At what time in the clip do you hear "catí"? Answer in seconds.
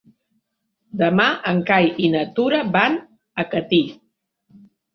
3.55-3.83